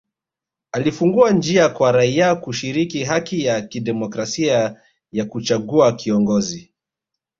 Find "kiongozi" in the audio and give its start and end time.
5.95-6.73